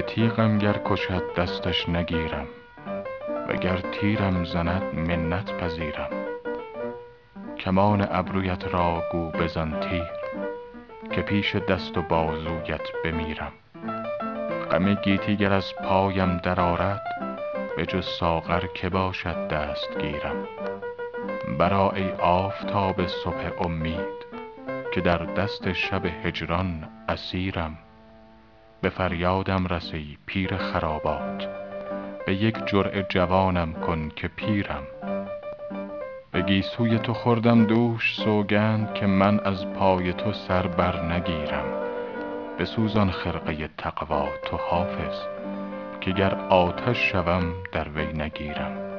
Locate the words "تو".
36.98-37.14, 40.12-40.32, 44.44-44.56